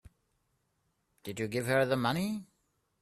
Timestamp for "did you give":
1.21-1.67